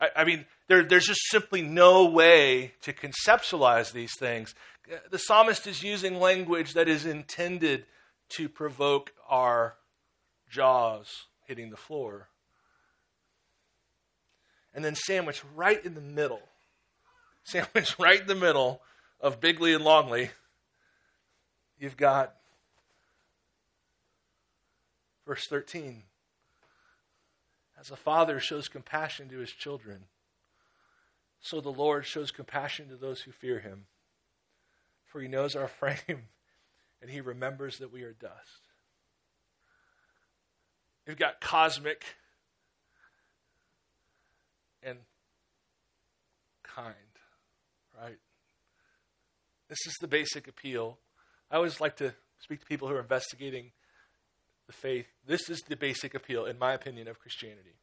[0.00, 4.54] I, I mean, there, there's just simply no way to conceptualize these things.
[5.10, 7.84] The psalmist is using language that is intended
[8.30, 9.76] to provoke our
[10.50, 12.28] jaws hitting the floor.
[14.74, 16.42] And then sandwiched right in the middle,
[17.44, 18.82] sandwiched right in the middle
[19.20, 20.30] of bigly and longly
[21.78, 22.34] You've got
[25.26, 26.02] verse 13.
[27.80, 30.04] As a father shows compassion to his children,
[31.40, 33.86] so the Lord shows compassion to those who fear him.
[35.06, 36.28] For he knows our frame,
[37.00, 38.68] and he remembers that we are dust.
[41.06, 42.04] You've got cosmic
[44.82, 44.98] and
[46.62, 46.94] kind,
[47.98, 48.18] right?
[49.68, 50.98] This is the basic appeal
[51.50, 53.72] I always like to speak to people who are investigating
[54.66, 55.06] the faith.
[55.26, 57.76] This is the basic appeal, in my opinion, of Christianity.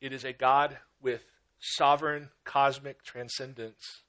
[0.00, 1.24] It is a God with
[1.60, 4.02] sovereign cosmic transcendence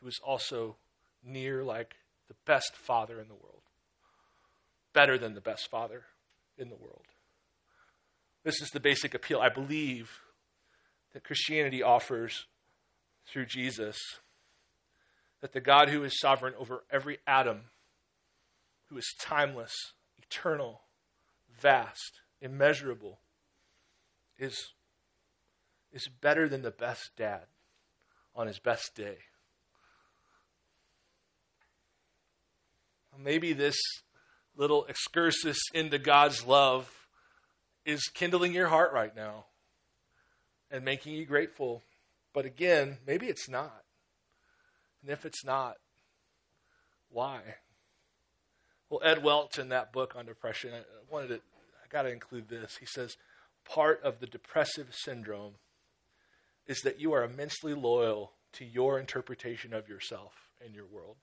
[0.00, 0.76] who is also
[1.24, 1.96] near like
[2.28, 3.62] the best father in the world,
[4.92, 6.04] better than the best father
[6.58, 7.06] in the world.
[8.44, 10.20] This is the basic appeal I believe
[11.12, 12.46] that Christianity offers
[13.26, 13.96] through Jesus
[15.40, 17.62] that the God who is sovereign over every atom,
[18.88, 19.74] who is timeless,
[20.18, 20.82] eternal,
[21.60, 23.20] vast, immeasurable,
[24.38, 24.72] is,
[25.92, 27.46] is better than the best dad
[28.34, 29.16] on his best day.
[33.18, 33.76] Maybe this
[34.56, 36.90] little excursus into God's love
[37.86, 39.46] is kindling your heart right now
[40.70, 41.82] and making you grateful.
[42.34, 43.84] But again, maybe it's not.
[45.02, 45.76] And if it's not,
[47.08, 47.40] why?
[48.88, 52.48] Well, Ed Welch in that book on depression, I wanted to, I got to include
[52.48, 52.76] this.
[52.78, 53.16] He says,
[53.64, 55.54] part of the depressive syndrome
[56.66, 60.32] is that you are immensely loyal to your interpretation of yourself
[60.64, 61.16] and your world.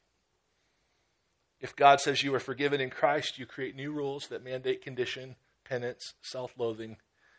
[1.59, 5.37] If God says you are forgiven in Christ, you create new rules that mandate condition,
[5.63, 6.97] penance, self loathing.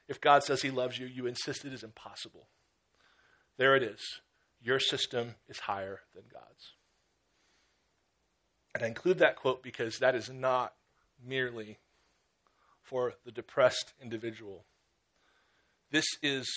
[0.09, 2.49] If God says he loves you, you insist it is impossible.
[3.59, 4.01] There it is.
[4.63, 6.73] Your system is higher than God's.
[8.75, 10.75] And I include that quote because that is not
[11.25, 11.79] merely
[12.83, 14.65] for the depressed individual.
[15.91, 16.49] This is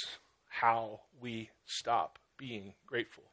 [0.47, 3.23] how we stop being grateful.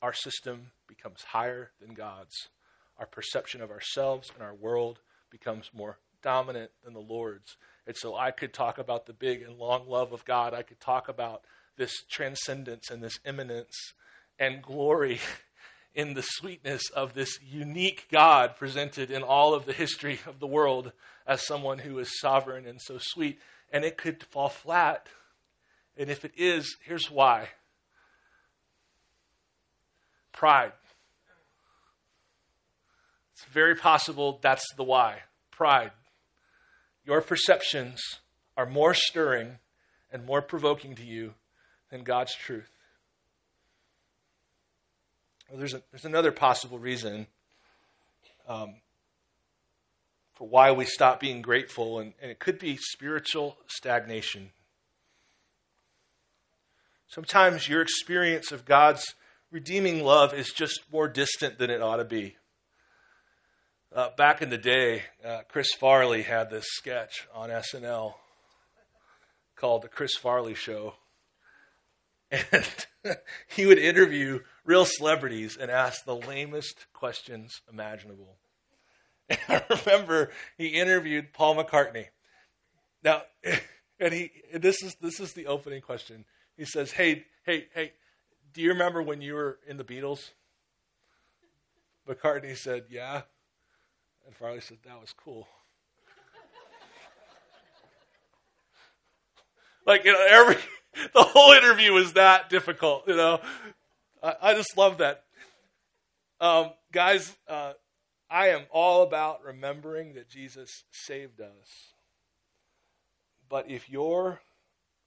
[0.00, 2.48] Our system becomes higher than God's
[2.98, 7.56] our perception of ourselves and our world becomes more dominant than the Lord's.
[7.86, 10.54] And so I could talk about the big and long love of God.
[10.54, 11.42] I could talk about
[11.76, 13.94] this transcendence and this immanence
[14.38, 15.20] and glory
[15.94, 20.46] in the sweetness of this unique God presented in all of the history of the
[20.46, 20.92] world
[21.26, 23.38] as someone who is sovereign and so sweet.
[23.70, 25.06] And it could fall flat.
[25.96, 27.48] And if it is, here's why
[30.32, 30.72] pride.
[33.32, 35.18] It's very possible that's the why
[35.50, 35.92] pride.
[37.04, 38.00] Your perceptions
[38.56, 39.58] are more stirring
[40.10, 41.34] and more provoking to you
[41.90, 42.71] than God's truth.
[45.52, 47.26] Well, there's, a, there's another possible reason
[48.48, 48.76] um,
[50.32, 54.52] for why we stop being grateful, and, and it could be spiritual stagnation.
[57.06, 59.12] Sometimes your experience of God's
[59.50, 62.38] redeeming love is just more distant than it ought to be.
[63.94, 68.14] Uh, back in the day, uh, Chris Farley had this sketch on SNL
[69.54, 70.94] called The Chris Farley Show.
[72.50, 72.86] And
[73.48, 78.36] he would interview real celebrities and ask the lamest questions imaginable.
[79.30, 82.08] And I remember he interviewed Paul McCartney.
[83.02, 83.22] Now,
[84.00, 86.26] and he and this is this is the opening question.
[86.56, 87.92] He says, "Hey, hey, hey,
[88.52, 90.32] do you remember when you were in the Beatles?"
[92.06, 93.22] McCartney said, "Yeah."
[94.26, 95.48] And Farley said, That was cool.
[99.86, 100.56] like, you know, every,
[101.14, 103.40] the whole interview was that difficult, you know.
[104.22, 105.24] I, just love that.
[106.40, 107.72] Um, guys, uh,
[108.30, 111.94] I am all about remembering that Jesus saved us.
[113.48, 114.40] But if your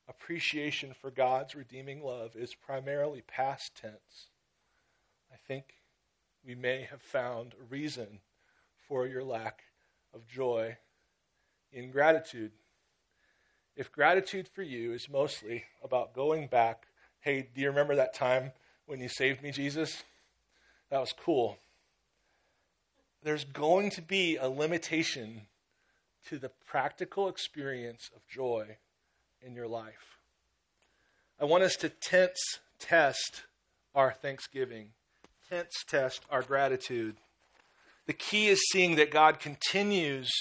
[0.07, 4.29] appreciation for God's redeeming love is primarily past tense,
[5.31, 5.75] I think
[6.45, 8.19] we may have found a reason
[8.87, 9.61] for your lack
[10.13, 10.77] of joy
[11.71, 12.51] in gratitude.
[13.77, 16.87] If gratitude for you is mostly about going back,
[17.21, 18.51] hey, do you remember that time
[18.85, 20.03] when you saved me, Jesus?
[20.89, 21.57] That was cool.
[23.23, 25.47] There's going to be a limitation
[26.27, 28.77] to the practical experience of joy
[29.41, 30.19] in your life.
[31.39, 33.43] I want us to tense test
[33.93, 34.89] our thanksgiving,
[35.49, 37.17] tense test our gratitude.
[38.05, 40.31] The key is seeing that God continues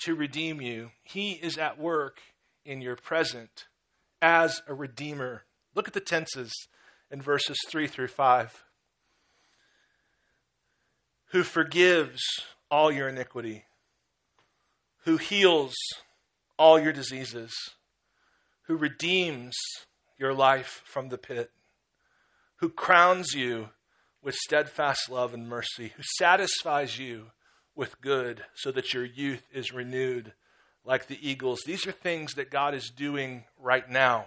[0.00, 0.90] to redeem you.
[1.02, 2.20] He is at work
[2.64, 3.66] in your present
[4.20, 5.44] as a redeemer.
[5.74, 6.52] Look at the tenses
[7.14, 8.64] in verses 3 through 5.
[11.26, 12.20] Who forgives
[12.72, 13.66] all your iniquity,
[15.04, 15.74] who heals
[16.58, 17.54] all your diseases,
[18.66, 19.54] who redeems
[20.18, 21.52] your life from the pit,
[22.56, 23.68] who crowns you
[24.20, 27.26] with steadfast love and mercy, who satisfies you
[27.76, 30.32] with good so that your youth is renewed
[30.84, 31.60] like the eagles.
[31.64, 34.26] These are things that God is doing right now.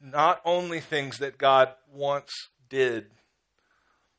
[0.00, 2.30] Not only things that God once
[2.68, 3.06] did.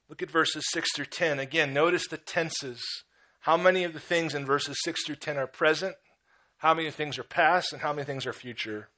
[0.09, 1.39] Look at verses 6 through 10.
[1.39, 2.81] Again, notice the tenses.
[3.41, 5.95] How many of the things in verses 6 through 10 are present?
[6.57, 7.73] How many things are past?
[7.73, 8.89] And how many things are future?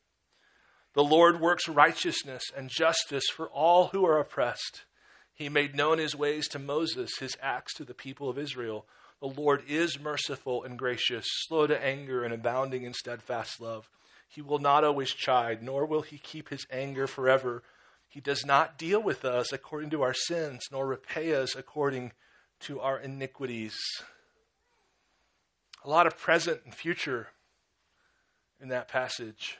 [0.93, 4.85] The Lord works righteousness and justice for all who are oppressed.
[5.33, 8.85] He made known his ways to Moses, his acts to the people of Israel.
[9.21, 13.89] The Lord is merciful and gracious, slow to anger and abounding in steadfast love.
[14.31, 17.63] He will not always chide, nor will he keep his anger forever.
[18.07, 22.11] He does not deal with us according to our sins, nor repay us according
[22.61, 23.75] to our iniquities.
[25.83, 27.29] A lot of present and future
[28.61, 29.57] in that passage.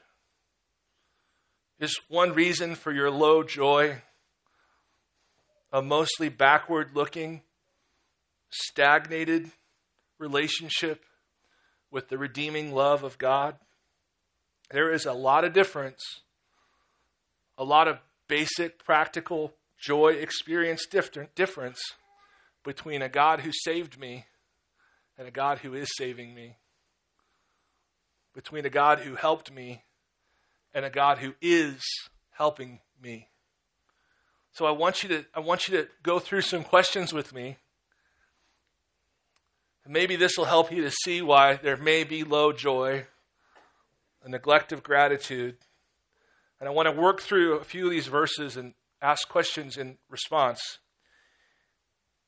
[1.80, 4.04] Is one reason for your low joy
[5.74, 7.42] a mostly backward looking,
[8.52, 9.50] stagnated
[10.20, 11.06] relationship
[11.90, 13.56] with the redeeming love of God?
[14.72, 16.22] There is a lot of difference,
[17.58, 17.98] a lot of
[18.28, 21.80] basic practical joy experience difference
[22.64, 24.26] between a God who saved me
[25.18, 26.58] and a God who is saving me,
[28.34, 29.84] between a God who helped me
[30.74, 31.84] and a God who is
[32.32, 33.30] helping me.
[34.52, 37.58] So I want you to I want you to go through some questions with me.
[39.88, 43.08] Maybe this will help you to see why there may be low joy,
[44.24, 45.58] a neglect of gratitude.
[46.60, 49.98] And I want to work through a few of these verses and ask questions in
[50.10, 50.80] response.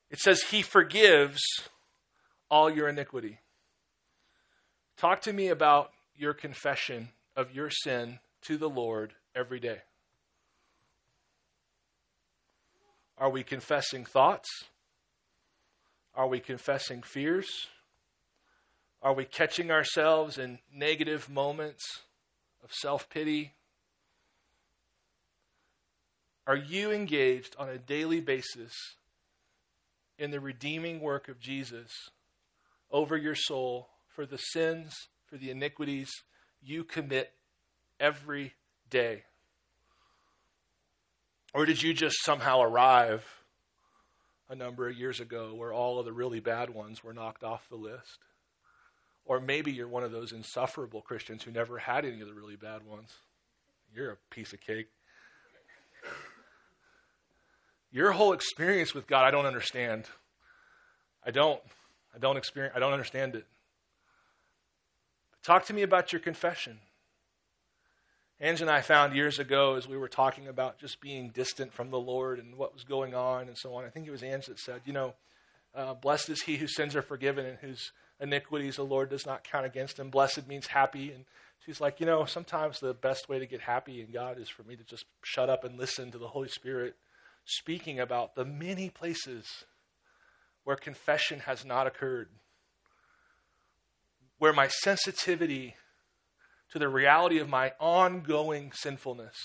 [0.10, 1.42] It says, He forgives
[2.50, 3.40] all your iniquity.
[4.98, 9.80] Talk to me about your confession of your sin to the Lord every day.
[13.18, 14.50] Are we confessing thoughts?
[16.14, 17.68] Are we confessing fears?
[19.04, 21.84] Are we catching ourselves in negative moments
[22.64, 23.54] of self pity?
[26.46, 28.74] Are you engaged on a daily basis
[30.20, 31.92] in the redeeming work of Jesus
[32.92, 34.94] over your soul for the sins,
[35.26, 36.12] for the iniquities
[36.62, 37.32] you commit
[38.00, 38.54] every
[38.90, 39.24] day?
[41.54, 43.26] Or did you just somehow arrive
[44.50, 47.68] a number of years ago where all of the really bad ones were knocked off
[47.70, 48.20] the list?
[49.26, 52.56] Or maybe you're one of those insufferable Christians who never had any of the really
[52.56, 53.14] bad ones.
[53.94, 54.88] You're a piece of cake.
[57.92, 60.06] Your whole experience with God, I don't understand.
[61.26, 61.62] I don't.
[62.16, 63.46] I don't experience I don't understand it.
[65.44, 66.80] Talk to me about your confession.
[68.40, 71.92] Ange and I found years ago as we were talking about just being distant from
[71.92, 73.86] the Lord and what was going on and so on.
[73.86, 75.14] I think it was Ange that said, you know,
[75.76, 77.92] uh, blessed is he whose sins are forgiven and whose
[78.22, 80.10] iniquities the Lord does not count against him.
[80.10, 81.12] Blessed means happy.
[81.12, 81.26] And
[81.66, 84.64] she's like, you know, sometimes the best way to get happy in God is for
[84.64, 86.96] me to just shut up and listen to the Holy Spirit
[87.46, 89.66] speaking about the many places
[90.64, 92.30] where confession has not occurred,
[94.38, 95.76] where my sensitivity
[96.72, 99.36] to the reality of my ongoing sinfulness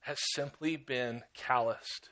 [0.00, 2.10] has simply been calloused.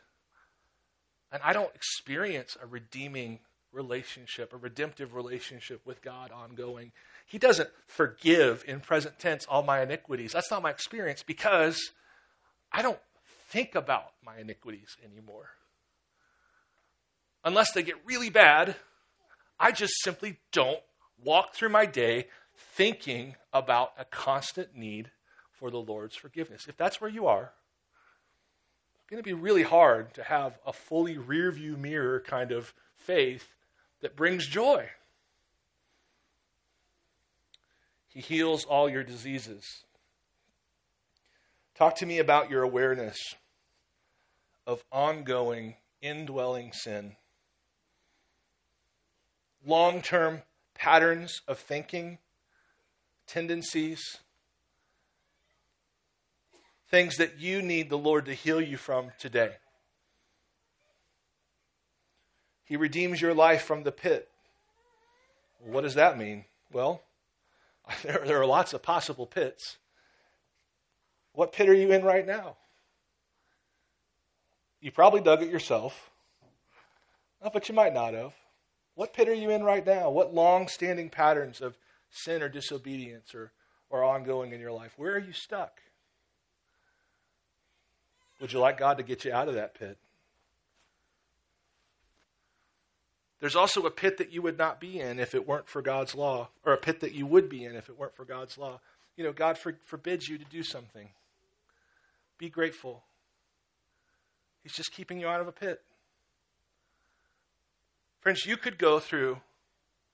[1.30, 3.40] And I don't experience a redeeming
[3.72, 6.92] relationship, a redemptive relationship with God ongoing.
[7.26, 10.32] He doesn't forgive in present tense all my iniquities.
[10.32, 11.92] That's not my experience because
[12.72, 12.98] I don't
[13.48, 15.50] think about my iniquities anymore.
[17.44, 18.76] Unless they get really bad,
[19.58, 20.80] I just simply don't
[21.22, 22.26] walk through my day
[22.74, 25.10] thinking about a constant need
[25.52, 26.66] for the Lord's forgiveness.
[26.68, 27.52] If that's where you are,
[28.98, 32.74] it's going to be really hard to have a fully rear view mirror kind of
[32.96, 33.48] faith
[34.01, 34.88] that brings joy.
[38.09, 39.84] He heals all your diseases.
[41.74, 43.16] Talk to me about your awareness
[44.66, 47.16] of ongoing, indwelling sin.
[49.64, 50.42] Long term
[50.74, 52.18] patterns of thinking,
[53.26, 54.18] tendencies,
[56.90, 59.53] things that you need the Lord to heal you from today.
[62.70, 64.28] He redeems your life from the pit.
[65.58, 66.44] What does that mean?
[66.72, 67.02] Well,
[68.04, 69.78] there, there are lots of possible pits.
[71.32, 72.58] What pit are you in right now?
[74.80, 76.10] You probably dug it yourself,
[77.52, 78.34] but you might not have.
[78.94, 80.08] What pit are you in right now?
[80.08, 81.76] What long standing patterns of
[82.08, 83.50] sin or disobedience or,
[83.90, 84.92] or ongoing in your life?
[84.96, 85.80] Where are you stuck?
[88.40, 89.98] Would you like God to get you out of that pit?
[93.41, 96.14] There's also a pit that you would not be in if it weren't for God's
[96.14, 98.80] law, or a pit that you would be in if it weren't for God's law.
[99.16, 101.09] You know, God for, forbids you to do something.
[102.38, 103.03] Be grateful.
[104.62, 105.80] He's just keeping you out of a pit.
[108.20, 109.38] Friends, you could go through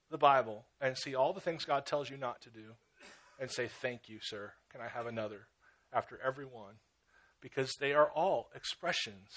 [0.09, 2.75] the Bible and see all the things God tells you not to do
[3.39, 4.53] and say, Thank you, sir.
[4.71, 5.47] Can I have another?
[5.91, 6.75] After every one.
[7.41, 9.27] Because they are all expressions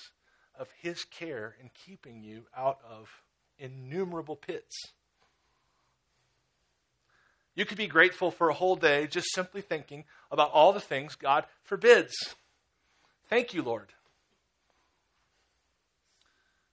[0.59, 3.09] of His care in keeping you out of
[3.61, 4.93] innumerable pits.
[7.55, 11.15] You could be grateful for a whole day just simply thinking about all the things
[11.15, 12.15] God forbids.
[13.29, 13.93] Thank you, Lord.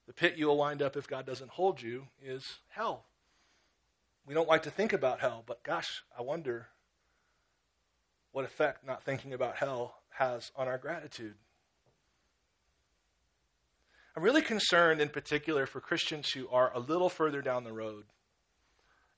[0.07, 3.03] The pit you will wind up if God doesn't hold you is hell.
[4.25, 6.67] We don't like to think about hell, but gosh, I wonder
[8.31, 11.35] what effect not thinking about hell has on our gratitude.
[14.18, 18.05] I'm really concerned in particular for Christians who are a little further down the road.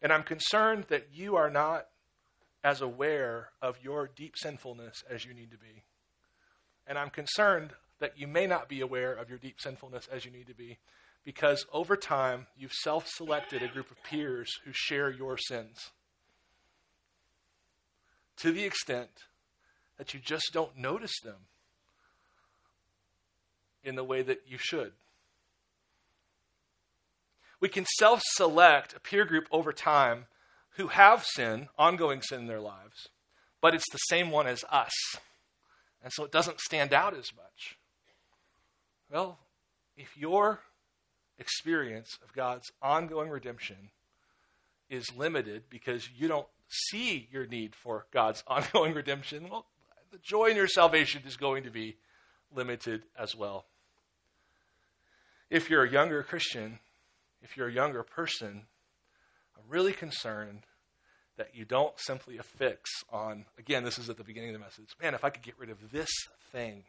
[0.01, 1.87] And I'm concerned that you are not
[2.65, 5.83] as aware of your deep sinfulness as you need to be.
[6.85, 7.69] And I'm concerned
[7.99, 10.79] that you may not be aware of your deep sinfulness as you need to be
[11.23, 15.91] because over time you've self selected a group of peers who share your sins
[18.35, 19.11] to the extent
[19.97, 21.45] that you just don't notice them
[23.83, 24.93] in the way that you should.
[27.59, 30.25] We can self select a peer group over time
[30.77, 33.09] who have sin, ongoing sin in their lives,
[33.61, 34.93] but it's the same one as us.
[36.01, 37.77] And so it doesn't stand out as much.
[39.11, 39.39] Well,
[39.97, 40.61] if your
[41.37, 43.89] experience of God's ongoing redemption
[44.89, 49.65] is limited because you don't see your need for God's ongoing redemption, well,
[50.11, 51.97] the joy in your salvation is going to be
[52.53, 53.65] limited as well.
[55.49, 56.79] If you're a younger Christian,
[57.41, 58.63] if you're a younger person,
[59.57, 60.63] I'm really concerned
[61.37, 64.89] that you don't simply affix on, again, this is at the beginning of the message,
[65.01, 66.09] man, if I could get rid of this
[66.51, 66.83] thing.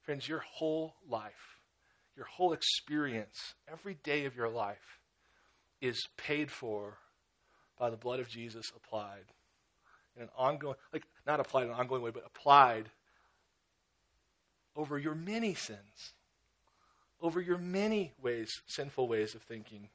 [0.00, 1.58] Friends, your whole life,
[2.16, 4.98] your whole experience, every day of your life
[5.80, 6.98] is paid for
[7.78, 9.24] by the blood of Jesus applied
[10.16, 12.90] in an ongoing, like not applied in an ongoing way, but applied
[14.76, 16.12] over your many sins,
[17.20, 19.88] over your many ways, sinful ways of thinking.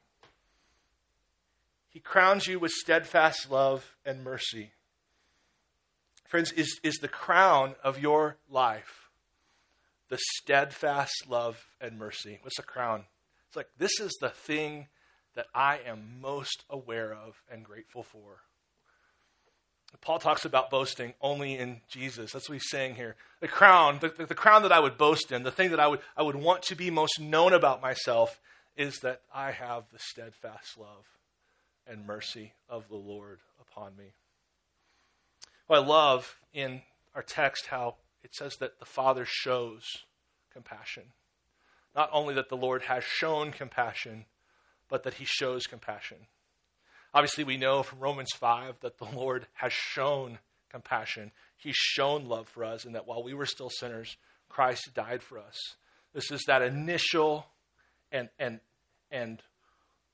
[1.89, 4.71] He crowns you with steadfast love and mercy.
[6.25, 9.09] Friends, is, is the crown of your life
[10.09, 12.39] the steadfast love and mercy?
[12.41, 13.05] What's the crown?
[13.47, 14.87] It's like, this is the thing
[15.35, 18.41] that I am most aware of and grateful for.
[20.01, 22.31] Paul talks about boasting only in Jesus.
[22.31, 23.15] That's what he's saying here.
[23.39, 26.01] The crown, the, the, crown that I would boast in, the thing that I would,
[26.15, 28.39] I would want to be most known about myself,
[28.75, 31.05] is that I have the steadfast love
[31.87, 34.11] and mercy of the Lord upon me.
[35.67, 36.81] Well, I love in
[37.15, 39.83] our text how it says that the Father shows
[40.53, 41.03] compassion.
[41.95, 44.25] Not only that the Lord has shown compassion,
[44.89, 46.17] but that he shows compassion.
[47.13, 50.39] Obviously, we know from Romans 5 that the Lord has shown
[50.69, 51.31] compassion.
[51.57, 54.17] He's shown love for us, and that while we were still sinners,
[54.49, 55.57] Christ died for us.
[56.13, 57.45] This is that initial
[58.11, 58.59] and, and,
[59.11, 59.41] and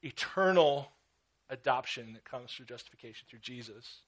[0.02, 0.90] eternal
[1.50, 4.02] adoption that comes through justification through Jesus.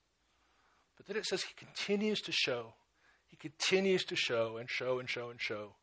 [0.96, 2.74] But then it says he continues to show,
[3.26, 5.74] he continues to show and show and show and show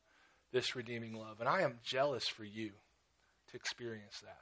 [0.51, 1.39] this redeeming love.
[1.39, 2.72] And I am jealous for you
[3.51, 4.39] to experience that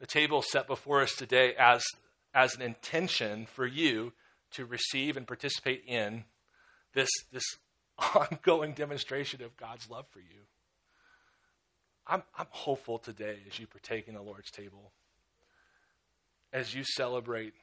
[0.00, 1.84] the table set before us today as,
[2.34, 4.12] as an intention for you
[4.52, 6.24] to receive and participate in
[6.94, 7.44] this, this
[8.14, 10.46] ongoing demonstration of God's love for you.
[12.06, 14.92] I'm, I'm hopeful today as you partake in the Lord's table,
[16.52, 17.54] as you celebrate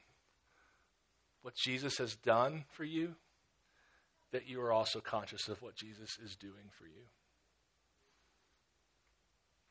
[1.42, 3.14] what Jesus has done for you,
[4.32, 7.02] that you are also conscious of what Jesus is doing for you.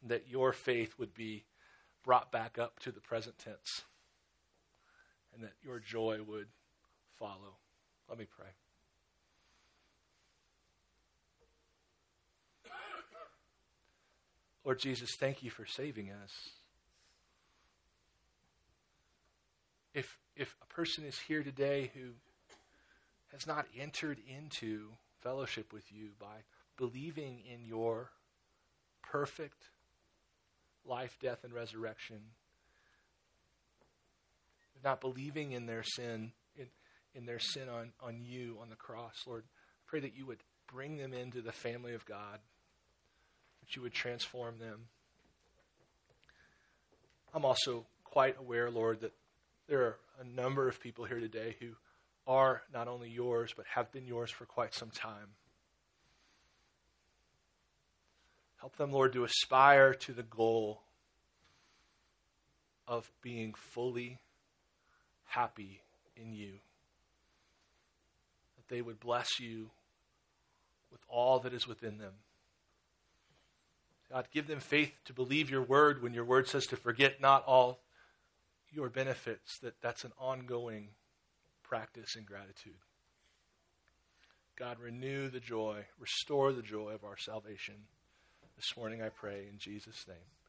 [0.03, 1.43] That your faith would be
[2.03, 3.83] brought back up to the present tense,
[5.33, 6.47] and that your joy would
[7.17, 7.57] follow.
[8.09, 8.47] Let me pray.
[14.63, 16.49] Lord Jesus, thank you for saving us.
[19.93, 22.11] If, if a person is here today who
[23.31, 24.89] has not entered into
[25.21, 26.43] fellowship with you by
[26.77, 28.11] believing in your
[29.01, 29.69] perfect
[30.85, 32.17] life, death, and resurrection.
[34.83, 36.67] Not believing in their sin, in,
[37.13, 39.15] in their sin on, on you on the cross.
[39.27, 39.43] Lord,
[39.85, 40.39] pray that you would
[40.71, 42.39] bring them into the family of God,
[43.61, 44.87] that you would transform them.
[47.33, 49.13] I'm also quite aware, Lord, that
[49.67, 51.69] there are a number of people here today who
[52.27, 55.35] are not only yours, but have been yours for quite some time.
[58.61, 60.83] Help them, Lord, to aspire to the goal
[62.87, 64.19] of being fully
[65.25, 65.81] happy
[66.15, 66.59] in you.
[68.57, 69.71] That they would bless you
[70.91, 72.13] with all that is within them.
[74.11, 77.43] God, give them faith to believe your word when your word says to forget not
[77.45, 77.79] all
[78.71, 80.89] your benefits, that that's an ongoing
[81.63, 82.77] practice in gratitude.
[84.55, 87.87] God, renew the joy, restore the joy of our salvation
[88.55, 90.40] This morning I pray in Jesus' name.